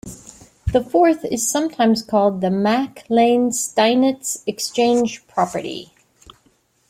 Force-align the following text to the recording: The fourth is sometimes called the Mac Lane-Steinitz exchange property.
The 0.73 0.83
fourth 0.83 1.23
is 1.25 1.47
sometimes 1.47 2.01
called 2.01 2.41
the 2.41 2.49
Mac 2.49 3.03
Lane-Steinitz 3.07 4.41
exchange 4.47 5.27
property. 5.27 5.91